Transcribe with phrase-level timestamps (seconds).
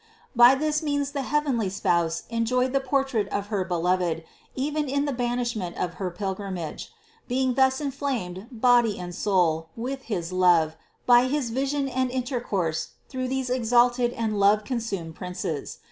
[0.35, 0.35] 370.
[0.35, 4.23] By this means the heavenly Spouse enjoyed the portrait of her Beloved
[4.55, 6.91] even in the banishment of her pilgrimage,
[7.27, 10.75] being thus inflamed body and soul with his love
[11.05, 15.77] by his vision and intercourse through these exalted and love consumed princes.